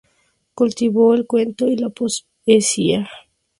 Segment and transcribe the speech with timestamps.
[0.55, 3.07] Cultivó el cuento y la poesía.